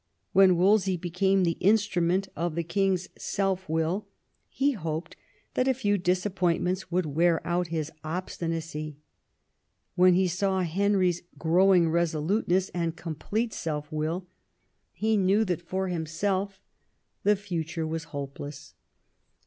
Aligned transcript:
When 0.33 0.57
Wolsey 0.57 0.97
became 0.97 1.43
the 1.43 1.59
instrument 1.59 2.27
of 2.35 2.55
the 2.55 2.63
king's 2.63 3.07
self 3.19 3.69
will, 3.69 4.07
he 4.49 4.71
hoped 4.71 5.15
that 5.53 5.67
a 5.67 5.75
few 5.75 5.95
disappointments 5.99 6.91
would 6.91 7.05
wear 7.05 7.39
out 7.45 7.67
his 7.67 7.91
obstinacy; 8.03 8.97
when 9.93 10.15
he 10.15 10.27
saw 10.27 10.61
Henry's 10.61 11.21
growing 11.37 11.87
resoluteness 11.87 12.69
and 12.69 12.95
complete 12.97 13.53
self 13.53 13.91
will 13.91 14.25
he 14.91 15.17
knew 15.17 15.45
that 15.45 15.61
for 15.61 15.87
himself 15.87 16.59
the 17.21 17.35
future 17.35 17.85
was 17.85 18.05
hopeless. 18.05 18.73